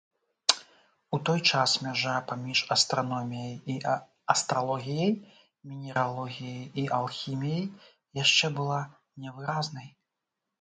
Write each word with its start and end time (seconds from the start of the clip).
У 1.17 1.17
той 1.27 1.39
час 1.49 1.73
мяжа 1.87 2.13
паміж 2.31 2.59
астраноміяй 2.75 3.53
і 3.73 3.75
астралогіяй, 4.35 5.13
мінералогіяй 5.75 6.65
і 6.85 6.87
алхіміяй 6.99 7.63
яшчэ 8.23 8.53
была 8.59 8.81
невыразнай. 9.29 9.87